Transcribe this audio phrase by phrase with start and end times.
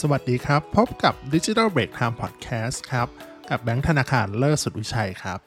[0.00, 3.08] สวัสดีครับ พบกับ Digital Break Time Podcast ครับ
[3.50, 5.38] กับแบงค์ธนาคารเลิศสุดวิชัยครับ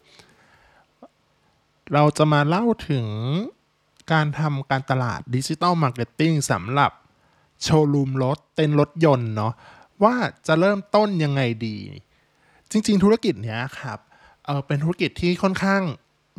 [1.93, 3.07] เราจะมาเล่าถึง
[4.11, 6.91] การทำการตลาดดิจิ t a ลมาร์เก็ตติ้งสำหรับ
[7.63, 9.53] โชว์รูมรถเต็นท์รถยนต์เนาะ
[10.03, 10.15] ว่า
[10.47, 11.77] จะเริ่มต้นยังไงดี
[12.71, 13.99] จริง ๆ ธุรกิจเนี้ยครับ
[14.45, 15.81] เออเป็นธุรกิจที่ค่อนข้าง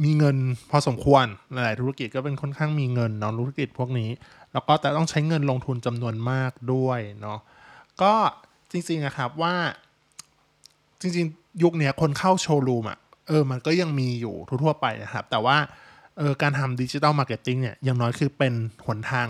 [0.04, 0.36] มีเงิน
[0.70, 4.10] พอสมควรหลาย ๆ ธุรกิจก็เป็นค่อนข้างมีเงินเนาะธุรกิจพวกนี้
[4.52, 7.40] แล้วก็แต่ต้องใช้เงินลงทุนจำนวนมากด้วยเนาะ
[8.02, 8.14] ก็
[8.72, 9.54] จริงๆนะครับว่า
[11.00, 15.56] จริงๆ ยุคนี้คนเข้าโชว์รูมอะ่ะเออมันก็ยังมีอยู่ทั่วๆไปนะครับ แต่ว่า
[16.18, 18.54] เออการทำ digital marketing เนี่ยอย่างน้อยคือเป็น
[18.86, 19.28] หนทาง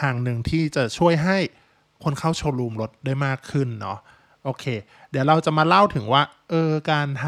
[0.00, 1.38] ทางหนึ่งที่จะช่วยให้
[2.04, 3.98] คนเข้าโชว์รูมรถได้มากขึ้นเนาะ
[4.44, 4.64] โอเค
[5.10, 7.26] เดี๋ยวเราจะมาเล่าถึงว่าเออการท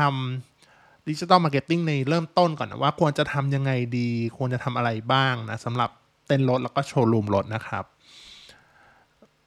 [0.52, 5.91] ำ digital marketing ในเริ่มต้นก่อนนะว่าควรจะทำยังไงดี ควรจะทำอะไรบ้างนะสำหรับ
[6.27, 7.85] เต้นรถแล้วก็โชว์รูมรถนะครับ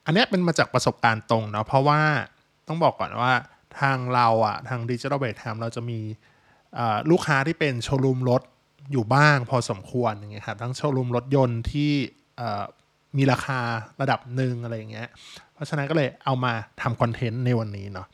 [0.04, 2.00] อันนี้เป็นมาจากประสบการณ์ตรงเนาะเพราะว่า
[2.68, 3.32] ต้องบอกก่อนว่า
[3.80, 6.00] ทางเราอะทางดิจิทัลเบรกไทม์เราจะมี
[7.10, 8.42] ลูกค้าที่เป็นโชว์รูมรถ
[8.92, 11.92] อยู่บ้างพอสมควรอย่างเงี้ยครับทั้งโชว์รูมรถยนต์ที่
[13.16, 13.60] มีราคา
[14.00, 15.08] ระดับหนึ่งอะไรอย่างเงี้ย
[15.54, 18.06] เพราะฉะนั้นก็เลยเอามาทำคอนเทนต์ในวันนี้เนาะ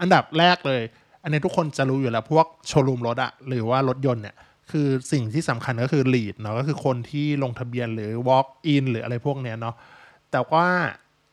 [0.00, 0.82] อันดับแรกเลย
[1.22, 4.36] อันนี้ทุกคนจะรู้อยู่แล้วพวกโชว์รูมรถอะหรือว่ารถยนต์เนี่ย
[4.70, 9.74] คือสิ่งที่สำคัญก็คือ lead เนาะก็คือคนที่ลงทะเบียนหรือ walk in หรืออะไรพวกเนี้ยเนาะ
[10.32, 10.66] แต่ว่า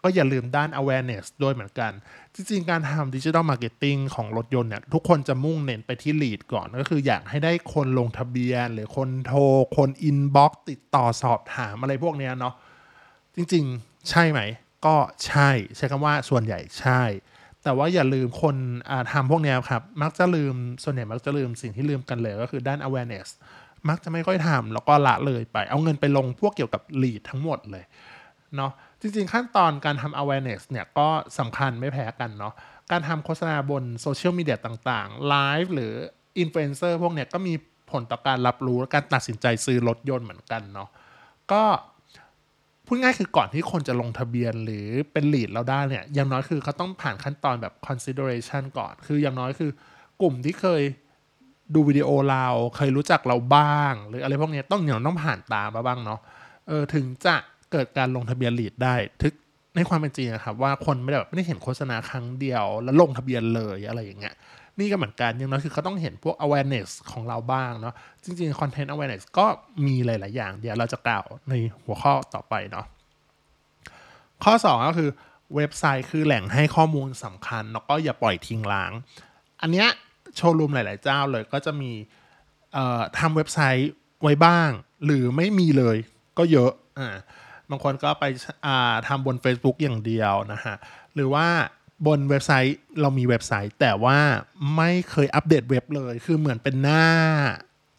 [0.03, 1.91] ก็อย่าลืมด้าน awareness ด้วยเหมือนกัน
[2.35, 9.39] จริงๆ การทำ digital marketing ของรถยนต์เนี่ย ทุกคนจะมุ่งเน้นไปที่ lead ก่อน ก็คืออยากให้ได้คนลงทะเบียน หรือคนโทร
[9.77, 12.53] คน inbox ติดต่อสอบถามอะไรพวกนี้เนาะ
[13.35, 14.39] จริงๆ ใช่ไหม
[14.85, 17.01] ก็ใช่ ใช้คำว่าส่วนใหญ่ใช่
[17.63, 18.55] แต่ว่าอย่าลืมคน
[19.11, 23.27] ทำพวกนี้ครับ มักจะลืม ส่วนใหญ่มักจะลืมสิ่งที่ลืมกันเลยก็คือด้าน awareness
[23.89, 27.83] มักจะไม่ค่อยทำแล้วก็ละเลยไป เอาเงินไปลงพวกเกี่ยวกับ lead ทั้งหมดเลย
[28.55, 28.71] เนาะ
[29.01, 31.07] จริงๆขั้นตอนการทำ awareness เนี่ยก็
[31.39, 32.53] สำคัญไม่แพ้กันเนาะ
[32.91, 35.93] การทำโฆษณาบนโซเชียลมีเดียต่างๆไลฟ์หรือ
[36.39, 37.53] อินฟลูเอนเซอร์พวกเนี้ยก็มี
[37.91, 40.89] ผลต่อการรับรู้และการตัดสินใจซื้อรถยนต์เหมือนกันเนาะ
[41.51, 41.63] ก็
[42.85, 49.71] พูดง่ายคือก่อนที่คนจะลงทะเบียนหรือเป็นลีดเราได้เนี่ยอย่างน้อยคือเขาต้องผ่านขั้นตอนแบบ consideration ก่อน คืออย่างน้อยคือ
[50.21, 50.81] กลุ่มที่เคย
[51.73, 56.19] ดูวิดีโอเราเคยรู้จักเราบ้าง หรืออะไรพวกนี้ต้องอย่างต้องผ่านตามาบ้างเนาะ
[56.67, 57.35] เออถึงจะ
[57.71, 59.33] เกิดการลงทะเบียนลีดได้ทึก
[59.75, 64.35] ในความเป็นจริงนะครับว่าคนไม่ได้แบบไม่ได้เห็นโฆษณาครั้งเดียว แล้วลงทะเบียนเลยอะไรอย่างเงี้ย
[64.79, 67.93] นี่ก็เหมือนกันอย่างน้อยคือเขาต้องเห็นพวก awareness ของเราบ้างเนาะ
[68.23, 69.45] จริงๆ content awareness ก็
[69.85, 72.85] มีหลาย ๆ อย่าง เดี๋ยวเราจะกล่าวในหัวข้อต่อไปเนาะ
[74.43, 75.09] ข้อ 2 ก็คือ
[75.55, 78.91] เว็บไซต์คือแหล่งให้ข้อมูลสำคัญ แล้วก็อย่าปล่อยทิ้งล้าง
[79.61, 79.87] อันเนี้ย
[80.35, 81.91] โชว์รูมหลาย ๆ เจ้าเลยก็จะมี
[83.17, 83.91] ทำเว็บไซต์
[84.23, 84.69] ไว้บ้าง
[85.05, 85.97] หรือไม่มีเลย
[86.37, 87.15] ก็เยอะอ่า
[87.71, 88.25] บางคนก็ไป
[89.07, 90.75] ทำบน Facebook อย่างเดียวนะฮะ
[91.15, 91.47] หรือว่า
[92.07, 94.17] บนเว็บไซต์เรามีเว็บไซต์ แต่ว่า
[94.77, 97.07] ไม่เคยอัปเดตเว็บเลย คือเหมือนเป็นหน้า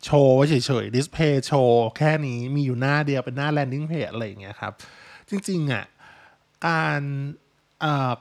[0.04, 4.72] โชว์เฉยๆ display โชว์แค่นี้มีอยู่หน้าเดียวเป็นหน้า landing page อะไรอย่างเงี้ยครับ
[5.28, 5.84] จริงๆอะ
[6.66, 7.00] การ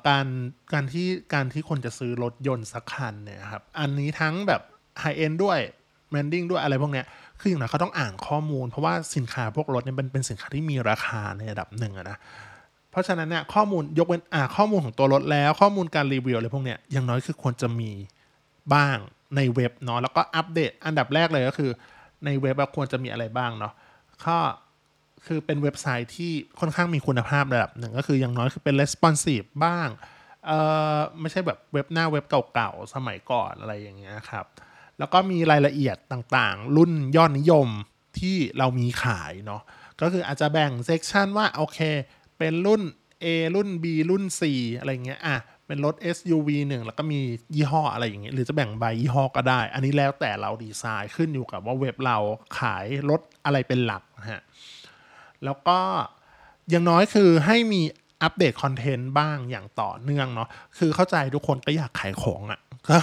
[0.07, 0.27] การ
[0.73, 4.61] การที่การที่คนจะซื้อรถยนต์สักคันเนี่ยครับ อันนี้ทั้งแบบ
[4.99, 5.59] high-end ด้วย
[6.11, 7.05] branding ด้วยอะไรพวกเนี้ย
[7.41, 12.17] คืออย่างไรเขาต้องอ่านข้อมูล เพราะว่าสินค้าพวกรถเนี่ยเป็นเป็นสินค้าที่มีราคาในระดับหนึ่งนะ
[12.91, 17.91] เพราะฉะนั้นเนี่ยข้อมูลยกเว้นอ่าข้อมูลของตัวรถแล้วข้อมูลการรีวิวอะไรพวกเนี้ยอย่างน้อยคือควรจะมี
[18.73, 18.97] บ้าง
[19.35, 21.71] ในเว็บเนาะแล้วก็อัปเดต อันดับแรกเลยก็คือ
[22.25, 23.73] ในเว็บควรจะมีอะไรบ้างเนาะ
[24.23, 24.37] ข้อ
[25.27, 29.87] คือเป็นเว็บไซต์ที่ค่อนข้างมีคุณภาพระดับหนึ่งก็คืออย่างน้อยคือเป็น responsive บ้าง
[30.45, 30.51] เอ
[30.95, 34.45] อไม่ใช่แบบเว็บหน้าเว็บเก่าๆ สมัยก่อนอะไรอย่างเงี้ยครับ
[35.01, 37.67] แล้วก็มีรายละเอียดต่างๆ รุ่นยอดนิยม
[38.19, 39.61] ที่เรามีขายเนาะ
[40.01, 41.79] ก็คืออาจจะแบ่งเซกชันว่าโอเค
[42.37, 42.81] เป็นรุ่น
[43.23, 43.25] A
[43.55, 44.41] รุ่น B รุ่น C
[44.79, 47.19] อะไรเงี้ยอะเป็นรถ SUV หนึ่งแล้วก็มี
[47.55, 52.17] ยี่ห้ออะไรอย่างเงี้ยหรือจะแบ่งใบยี่ห้อก็ได้ อันนี้แล้วแต่เราดีไซน์ขึ้นอยู่กับว่าเว็บเรา
[52.59, 54.41] ขายรถอะไรเป็นหลักนะฮะ
[55.43, 55.79] แล้วก็
[56.69, 57.81] อย่างน้อยคือให้มี
[58.23, 62.97] อัปเดตคอนเทนต์บ้างอย่างต่อเนื่องเนาะคือเข้าใจทุกคนก็อยากขายของอะ ก็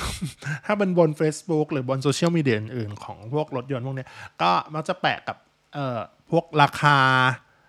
[0.67, 4.07] ถ้าเป็นบน Facebook หรือบนโซเชียลมีเดียอื่นของพวกรถยนต์พวกนี้
[4.43, 5.37] ก็มักจะแปะกับ
[5.75, 5.99] เอ่อ
[6.31, 6.99] พวกราคา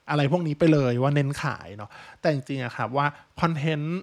[0.09, 1.89] อะไรพวกนี้ไปเลยว่าเน้นขายเนาะ
[2.21, 3.05] แต่จริงๆอะครับว่า
[3.41, 3.99] content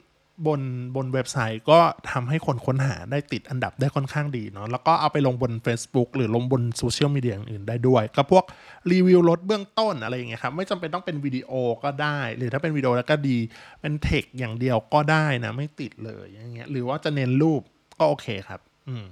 [0.46, 0.62] บน
[0.96, 1.78] บนเว็บไซต์ก็
[2.10, 8.44] ทำให้คนค้นหาได้ติดอันดับได้ค่อนข้างดีเนาะแล้วก็เอาไปลงบน Facebook หรือลงบนโซเชียลมีเดียอื่นได้ด้วย ก็พวก
[8.92, 11.50] รีวิวรถเบื้องต้นอะไรอย่างเงี้ยครับ ไม่จำเป็นต้องเป็นวิดีโอ
[11.84, 13.38] ก็ได้ หรือถ้าเป็นวิดีโอแล้วก็ดี
[13.80, 17.62] เป็นเทคอย่างเดียวก็ได้นะ ไม่ติดเลยอย่างเงี้ยหรือว่าจะเน้นรูป
[17.98, 19.04] ก็โอเคครับ อืม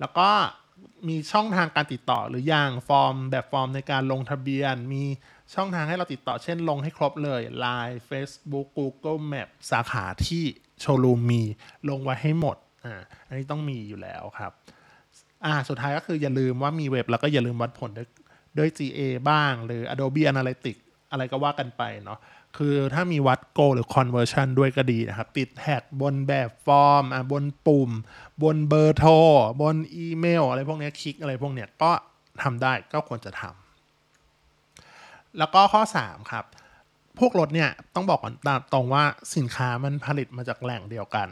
[0.00, 0.28] แล้วก็
[1.08, 5.02] มีช่องทางการติดต่อหรืออย่างฟอร์มแบบฟอร์มในการลงทะเบียน มี
[5.54, 10.44] ช่องทางให้เราติดต่อเช่นลงให้ครบเลย Line Facebook Google Map สาขาที่
[10.80, 11.42] โชว์รูมมี
[11.88, 14.52] ลงไว้ให้หมดอ่าอันนี้ต้องมีอยู่แล้วครับ
[15.44, 18.08] อ่าสุดท้ายก็คืออย่าลืมว่ามีเว็บแล้วก็อย่าลืมวัดผลด้วย
[18.58, 22.18] ด้วย GA บ้าง หรือ Adobe Analytics อะไรก็ว่ากันไปเนาะ
[22.56, 27.90] คือถ้ามีวัด Go หรือ Conversion ด้วยก็ดีนะครับ ติดแท็กบนแบบฟอร์มอะบนปุ่ม
[28.42, 29.12] บนเบอร์โทร
[29.62, 31.90] บนอีเมล อะไรพวกนี้คลิกอะไรพวกเนี้ยก็
[32.42, 36.44] ทำได้ก็ควรจะทำแล้วก็ข้อ 3 ครับ
[37.18, 38.34] พวกรถเนี่ยต้องบอกก่อน
[38.72, 39.04] ตรงว่า
[39.36, 41.28] สินค้ามันผลิตมาจากแหล่งเดียวกัน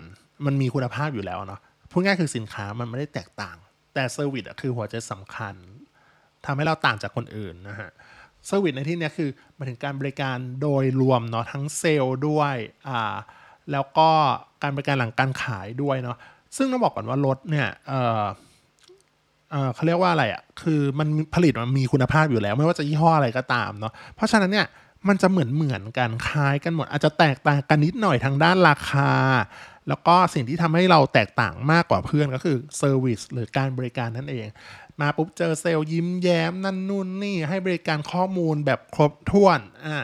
[0.47, 1.61] มันมีคุณภาพอยู่แล้วเนาะ
[1.91, 3.57] พูดง่ายคือสินค้ามันไม่ได้แตกต่าง
[3.95, 5.55] แต่ service อะคือหัวใจสำคัญ
[6.47, 7.91] ทำให้เราต่างจากคนอื่นนะฮะ
[8.47, 12.55] service ในที่นี้คือมาถึงการบริการโดยรวมเนาะทั้งเซลล์ด้วย
[12.89, 13.15] อ่า
[13.73, 14.09] แล้วก็
[14.63, 16.17] การบริการหลังการขายด้วยเนาะ
[16.57, 18.23] ซึ่งต้องบอกก่อนว่ารถเนี่ยเออ
[19.51, 24.67] เออเขาเรียกว่าอะไรอะ่ะคือมันผลิตมันมีคุณภาพอยู่แล้ว ไม่ว่าจะยี่ห้ออะไรก็ตามเนาะเพราะฉะนั้นเนี่ย
[25.09, 29.11] มันจะเหมือนเหมือนกันคล้ายกันหมด อาจจะแตกต่างกันนิดหน่อยทางด้านราคา
[29.89, 34.47] แล้วก็สิ่งที่ทำให้เราแตกต่างมากกว่าเพื่อนก็คือ service หรือการบริการนั่นเอง
[35.01, 39.97] มาปุ๊บเจอเซลล์ยิ้มแย้มนั่นนู่นนี่ให้บริการข้อมูลแบบครบถ้วนอ่า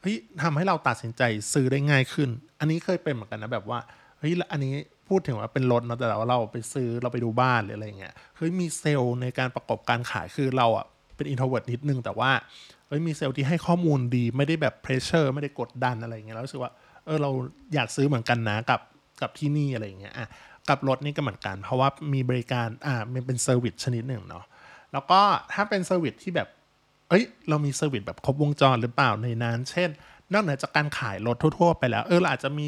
[0.00, 2.28] เฮ้ยทำให้เราตัดสินใจซื้อได้ง่ายขึ้น
[2.60, 3.78] อันนี้เคยเป็นเหมือนกันนะแบบว่า
[4.18, 4.74] เฮ้ยอันนี้
[5.08, 10.86] พูดถึงว่าเป็นรถเนาะแต่ว่าเราไปซื้อเราไปดูบ้านหรืออะไรเงี้ยเฮ้ยมีเซลล์ในการประกอบการขายคือเราอะ
[11.16, 12.30] เป็น introvert นิดนึง แต่ว่า
[12.88, 16.72] เฮ้ยมีเซลล์ที่ให้ข้อมูลดีไม่ได้แบบ pressure ไม่ได้กดดันอะไรเงี้ยแล้วรู้สึกว่า
[17.04, 17.30] เออเรา
[17.74, 18.80] อยากซื้อเหมือนกันนะกับ
[19.20, 20.26] กับที่นี่อะไรเงี้ยอะ
[20.68, 24.44] กับรถนี่ก็เหมือนกัน เพราะว่ามีบริการอ่ามันเป็น service ชนิดหนึ่งเนาะ
[24.92, 25.20] แล้วก็
[25.52, 26.48] ถ้าเป็น service ที่แบบ
[27.08, 29.88] เอ้ยเรามี service แบบครบวงจรหรือเปล่าในนั้น เช่น
[30.32, 32.66] นอกเหนือจากการขายรถทั่ว ๆ ไปแล้ว เออเราอาจจะมี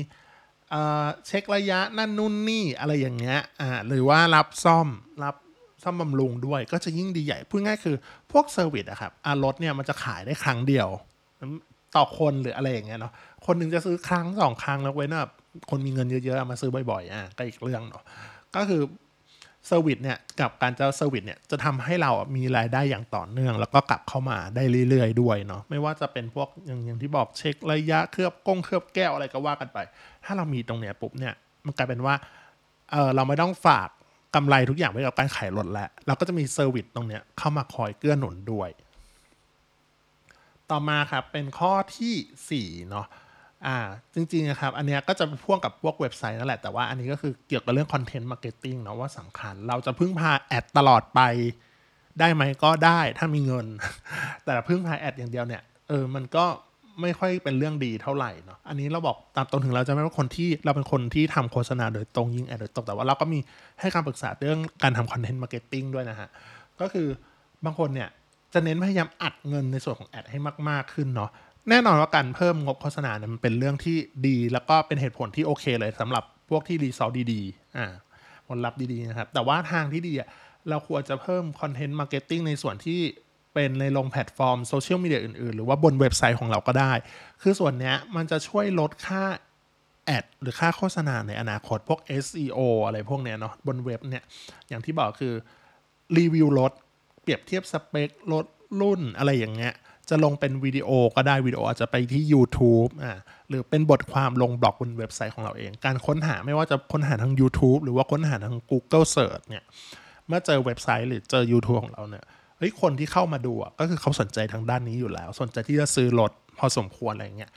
[0.70, 4.88] เอ่อเช็คระยะนั่นนู่นนี่อะไรอย่างเงี้ยอ่าหรือว่ารับซ่อม
[5.24, 5.36] รับ
[5.82, 7.96] ซ่อมบำรุงด้วยก็จะยิ่งดีใหญ่พูดง่ายคือ
[8.32, 10.88] พวก service อะครับอารถเนี่ยมันจะขายได้ครั้งเดียว
[11.96, 13.12] ต่อคนหรืออะไรอย่างเงี้ยเนาะ
[13.46, 15.32] คนหนึ่งจะซื้อครั้งสองครั้งแล้วเว้นแบบ
[15.70, 18.04] คนมีเงินเยอะๆมาซื้อบ่อยๆอะก็อีกเรื่องเนาะ
[18.56, 18.82] ก็คือ
[19.66, 29.78] service เนี่ยกับการจะ service เนี่ยจะทำให้เรามีรายได้อย่างต่อเนื่อง แล้วก็กลับเข้ามาได้เรื่อยๆด้วยเนาะไม่ว่าจะเป็นพวกอย่างอย่างที่บอกเช็คระยะเคลือบกงเคลือบแก้วอะไรก็ว่ากันไป
[30.24, 31.34] ถ้าเรามีตรงเนี้ยปุ๊บเนี่ย
[31.66, 32.14] มันกลายเป็นว่า
[32.90, 33.88] เออเราไม่ต้องฝาก
[34.34, 38.70] กำไรทุกอย่างไว้กับการขายรถแล้วเราก็จะมี service ตรงเนี้ยเข้ามาคอยเกื้อหนุนด้วย
[40.70, 43.06] ต่อมาครับเป็นข้อที่4เนาะ
[43.66, 43.78] อ่า
[44.14, 51.20] จริงๆนะครับ อันนี้ก็จะพ่วงกับพวกเว็บไซต์นั่นแหละ แต่ว่าอันนี้ก็คือเกี่ยวกับเรื่อง content marketing เนาะว่าสำคัญ เราจะพึ่งพา ad ตลอดไป
[52.20, 53.66] ได้ไหมก็ได้ถ้ามีเงิน
[54.44, 56.44] แต่พึ่งพา ad อย่างเดียวเนี่ยเออมันก็
[57.00, 63.38] ไม่ค่อยเป็นเรื่องดีเท่าไหร่เนาะอันนี้เราบอกตามตรงถึงเราจะไม่ว่าคนที่เราเป็นคนที่ทำโฆษณาโดยตรงยิง ad โดยตรงแต่ว่าเราก็มี
[63.80, 66.28] ให้คำปรึกษาเรื่องการทำ content marketing ด้วยนะฮะ
[66.80, 67.06] ก็คือ
[67.64, 68.08] บางคนเนี่ย
[68.54, 71.30] จะเน้นพยายามอัดเงินในส่วนของ ad ให้มาก ๆขึ้นเนาะ
[71.68, 73.96] แน่นอนว่าการเพิ่มงบโฆษณาเนี่ยมันเป็นเรื่องที่
[74.26, 77.92] ดี แล้วก็เป็นเหตุผลที่โอเคเลยสำหรับพวกที่ result ดีๆอ่า
[78.48, 80.28] ผลลัพธ์ดีๆนะครับ แต่ว่าทางที่ดีอะ
[80.68, 83.00] เราควรจะเพิ่ม content marketing ในส่วนที่
[83.54, 86.92] เป็นในลงแพลตฟอร์มโซเชียลมีเดียอื่นๆ หรือว่าบนเว็บไซต์ของเราก็ได้
[87.42, 89.22] คือส่วนนี้มันจะช่วยลดค่า
[90.06, 94.24] ad หรือค่าโฆษณาในอนาคตพวก SEO อะไรพวกเนี้ยเนาะบนเว็บเนี่ย
[94.68, 95.34] อย่างที่บอกคือ
[96.18, 96.72] รีวิวรถ
[97.22, 98.46] เปรียบเทียบสเปครถ
[98.80, 99.74] รุ่นอะไรอย่างเงี้ย
[100.10, 109.64] จะลงเป็นวิดีโอก็ได้วิดีโออาจจะไปที่ YouTube อ่าหรือเป็นบทความลงบล็อกบนเว็บไซต์ของเราเอง การค้นหาไม่ว่าจะค้นหาทาง YouTube หรือว่าค้นหาทาง Google Search เนี่ย
[110.26, 112.24] เมื่อเจอเว็บไซต์หรือเจอ YouTube ของเราเนี่ย
[112.58, 117.50] เฮ้ยคนที่เข้ามาดูก็คือเขาสนใจทางด้านนี้อยู่แล้ว สนใจที่จะซื้อรถพอสมควรอะไรเงี้ย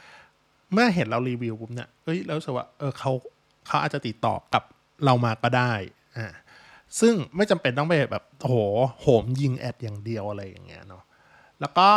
[0.74, 3.12] เมื่อเห็นเรารีวิวปุ๊บเนี่ยเฮ้ยแล้วสึกว่าเออเขา
[3.68, 4.64] เขาอาจจะติดต่อกับ
[5.06, 5.74] เรามาก็ได้
[6.18, 6.28] อ่า
[7.00, 8.56] ซึ่งไม่จำเป็นต้องไปแบบโห
[9.02, 11.04] โหมยิงแอดอย่างเดียวอะไรอย่างเงี้ยเนาะ
[11.62, 11.90] แล้วก็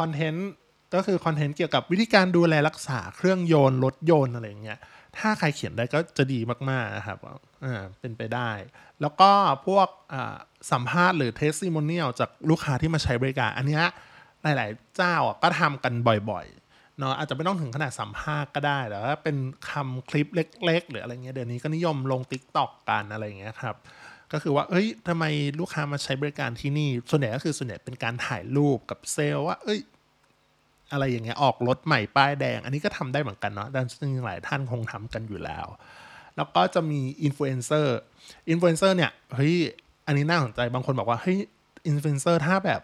[0.00, 0.48] คอนเทนต์
[0.94, 4.78] ก็คือคอนเทนต์เกี่ยวกับวิธีการดูแลรักษาเครื่องยนต์รถยนต์อะไรเงี้ย
[5.18, 6.40] ถ้าใครเขียนได้ก็จะดี
[6.70, 7.18] มากๆนะครับ
[7.64, 8.50] อ่าเป็นไปได้
[9.00, 9.30] แล้วก็
[9.66, 9.88] พวก
[10.72, 13.80] สัมภาษณ์หรือ testimonial จากลูกค้าที่มาใช้บริการ อันนี้
[14.42, 15.94] หลายๆ เจ้าก็ทำกัน
[16.30, 19.36] บ่อยๆเนาะอาจจะไม่ต้องถึงขนาดสัมภาษณ์ก็ได้แต่ว่าเป็น
[19.70, 23.76] คำคลิปเล็ก ๆ หรืออะไรเงี้ยเดี๋ยวนี้ก็นิยมลง TikTok กันอะไรเงี้ยครับ
[24.32, 25.24] ก็คือว่า เอ้ยทำไม
[25.60, 29.80] ลูกค้ามาใช้บริการที่นี่ ส่วนใหญ่ก็คือส่วนใหญ่เป็นการถ่ายรูปกับเซลล์ว่า เอ้ย
[30.92, 35.66] อะไรอย่างเงี้ย ออกรถใหม่ป้ายแดง อันนี้ก็ทำได้เหมือนกันเนาะดังนั้นหลายท่านคงทำกันอยู่แล้ว
[36.36, 37.98] แล้วก็จะมีอินฟลูเอนเซอร์
[38.50, 39.54] อินฟลูเอนเซอร์เนี่ย เฮ้ย
[40.06, 41.38] อันนี้น่าสนใจ บางคนบอกว่า เฮ้ย
[41.86, 42.80] อินฟลูเอนเซอร์ถ้าแบบ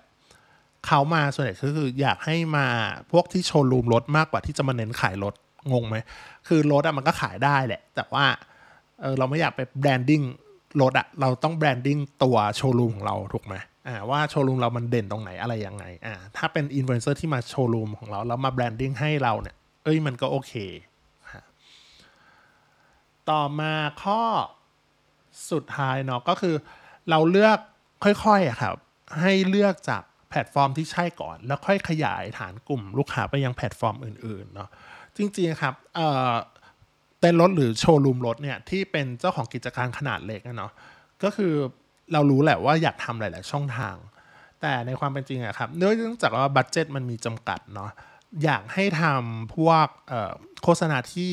[0.87, 2.67] เขามาส่วนใหญ่ก็คืออยากให้มา
[3.13, 5.35] พวกที่โชว์รูมรถมากกว่าที่จะมาเน้นขายรถ
[5.73, 5.97] งงไหม
[6.49, 8.25] คือรถอะมันก็ขายได้แหละ แต่ว่า
[9.01, 10.23] เออเราไม่อยากไป branding
[10.81, 13.55] รถอะเราต้อง branding ตัวโชว์รูมของเราถูกไหม
[13.89, 20.53] อ่าว่าโชว์รูมเรามันเด่นตรงไหนอะไรยังไงอ่าถ้าเป็นอินฟลูเอนเซอร์ที่มาโชว์รูมของเราแล้วมา branding ให้เราเนี่ย เอ้ยมันก็โอเค
[21.33, 21.45] ฮะ
[23.31, 24.23] ต่อมาข้อ
[25.53, 26.55] สุดท้ายเนาะก็คือ
[27.11, 27.59] เราเลือก
[28.05, 28.77] ค่อยๆอะครับ
[29.21, 34.69] ให้เลือกจากแพลตฟอร์มที่ใช่ก่อน แล้วค่อยขยายฐานกลุ่มลูกค้าไปยังแพลตฟอร์มอื่นๆเนาะ
[35.17, 36.33] จริงๆครับเอ่อ
[37.27, 40.73] ต้นรถหรือโชว์รูมรถเนี่ยที่เป็นเจ้าของกิจการขนาดเล็กนะเนาะ
[41.23, 41.53] ก็คือ
[42.13, 43.97] เรารู้แหละว่าอยากทำหลาย ๆ ช่องทาง
[44.61, 47.91] แต่ในความเป็นจริงอะครับเนื่องจากว่าบัตเจ็ตมันมีจำกัดเนาะ
[48.45, 49.87] อยากให้ทำพวก
[50.63, 51.33] โฆษณาที่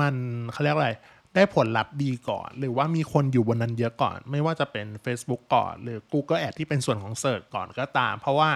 [0.00, 0.14] มัน
[0.52, 0.92] เขาเรียกอะไร
[1.34, 8.50] ได้ผลลัพธ์ดีก่อน หรือว่ามีคนอยู่บนนั้นเยอะก่อน ไม่ว่าจะเป็น Facebook ก่อน หรือ Google Ad ที่เป็นส่วนของ Search ก่อนก็ตาม เพราะว่า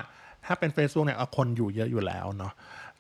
[0.46, 2.52] ถ้าเป็น Facebook เนี่ยเอาคนอยู่เยอะอยู่แล้วเนาะ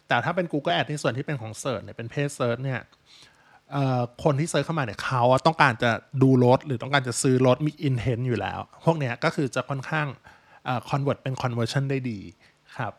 [0.08, 2.80] แต่ถ้าเป็น Google Ad ที่ส่วนที่เป็นของ Search เนี่ยเป็นเพจ Search เนี่ย
[4.24, 5.90] คนที่ search เข้ามาเนี่ยเขาต้องการจะ
[6.22, 10.06] ดูรถหรือต้องการจะซื้อรถมี intent อยู่แล้ว พวกเนี้ยก็คือจะค่อนข้าง
[10.64, 12.18] เอ่อ convert เป็น conversion ได้ดี
[12.76, 12.92] ครับ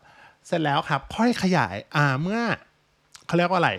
[0.46, 2.40] เสร็จแล้วครับค่อยขยายอ่าเมื่อ
[3.26, 3.72] เขาเรียกว่าอะไร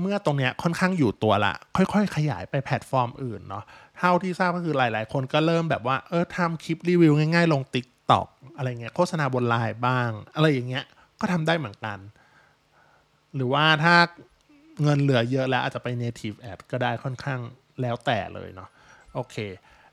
[0.00, 3.64] เมื่อตรงเนี้ยค่อนข้างอยู่ตัวละ ค่อยๆ ขยายไปแพลตฟอร์มอื่นเนาะ
[3.98, 10.84] เท่าที่ทราบก็คือหลายๆ คนก็เริ่มแบบว่าเออทำคลิปรีวิวง่ายๆ ลง TikTok อะไรเงี้ยโฆษณาบนไลน์บ้าง อะไรอย่างเงี้ย
[11.20, 11.98] ก็ทำได้เหมือนกัน
[13.34, 13.94] หรือว่าถ้า
[14.82, 17.40] เงินเหลือเยอะแล้วอาจจะไป native ad ก็ได้ค่อนข้าง
[17.80, 18.68] แล้วแต่เลยเนาะ
[19.14, 19.36] โอเค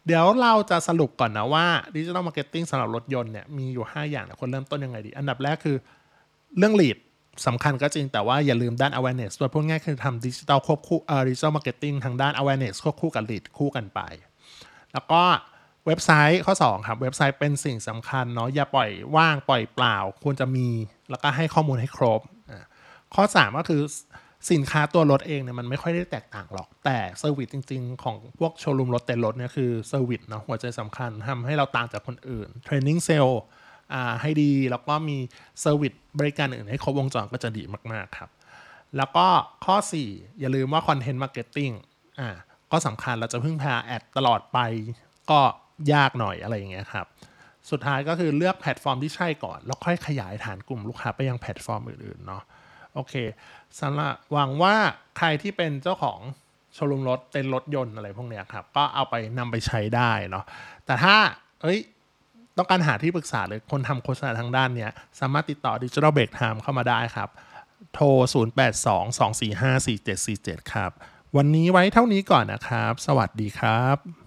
[0.05, 5.77] เดี๋ยวเราจะสรุปก่อนนะว่า digital marketing สำหรับรถยนต์เนี่ยมีอยู่ 5 อย่างนะคนเริ่มต้นยังไงดี อันดับแรกคือ
[6.57, 6.97] เรื่อง lead
[7.47, 13.99] สำคัญก็จริงแต่ว่าอย่าลืมด้าน awareness ด้วยพูดง่ายคือทำดิจิทัลควบคู่เอ่อ digital marketing ทางด้าน awareness ควบคู่กับ lead คู่กันไป
[14.93, 15.21] แล้วก็
[15.87, 20.67] เว็บไซต์ข้อ 2 ครับ เว็บไซต์เป็นสิ่งสำคัญเนาะอย่าปล่อยว่างปล่อยเปล่า ควรจะมี
[21.09, 22.21] แล้วก็ให้ข้อมูลให้ครบ
[23.15, 23.81] ข้อ 3 ก็คือ
[24.51, 33.41] สินค้าตัวรถเองเนี่ยมันไม่ค่อยได้แตกต่างหรอก แต่ service จริง ๆ ของพวกโชว์รูมรถเต็นท์รถเนี่ยคือ service เนาะหัวใจสำคัญทำให้เราต่างจากคนอื่น training sales
[34.21, 35.17] ให้ดีแล้วก็มี
[35.61, 38.29] service บริการอื่นให้ครบวงจรก็จะดีมากๆครับ
[38.97, 39.27] แล้วก็
[39.65, 39.75] ข้อ
[40.07, 41.71] 4 อย่าลืมว่า content marketing
[42.19, 42.29] อ่า
[42.71, 44.59] ก็สำคัญเราจะพึ่งพา ad ตลอดไป
[45.31, 45.39] ก็
[45.93, 47.05] ยากหน่อยอะไรอย่างเงี้ยครับ
[47.71, 52.43] สุดท้ายก็คือเลือกแพลตฟอร์มที่ใช่ก่อน แล้วค่อยขยายฐานกลุ่มลูกค้าไปยังแพลตฟอร์มอื่นๆเนาะ
[52.95, 53.13] โอเค
[53.81, 54.75] สำหรับหวังว่า
[55.17, 56.19] ใครที่เป็นเจ้าของ
[56.73, 60.45] โชว์รูมรถเต็นท์รถยนต์อะไรพวกเนี้ยครับ ก็เอาไปนำไปใช้ได้เนาะ
[60.85, 61.15] แต่ถ้า
[61.61, 61.79] เอ้ย
[62.57, 67.29] ต้องการหาที่ปรึกษาหรือคนทำโฆษณาทางด้านเนี้ย สามารถติดต่อ Digital Break Time เข้ามาได้ครับ
[67.93, 68.05] โทร
[70.59, 70.91] 0822454747 ครับ
[71.37, 74.20] วันนี้ไว้เท่านี้ก่อนนะครับ สวัสดีครับ